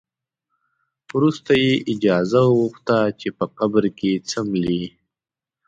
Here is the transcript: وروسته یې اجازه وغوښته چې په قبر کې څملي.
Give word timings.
وروسته 1.15 1.51
یې 1.63 1.73
اجازه 1.93 2.39
وغوښته 2.45 2.97
چې 3.19 3.27
په 3.37 3.45
قبر 3.57 3.83
کې 3.99 4.11
څملي. 4.29 4.83